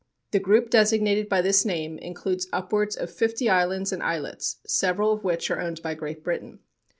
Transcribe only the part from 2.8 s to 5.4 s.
of fifty islands and islets, several of